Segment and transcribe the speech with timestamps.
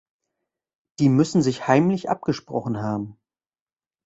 [0.97, 3.19] Die müssen sich heimlich abgesprochen haben.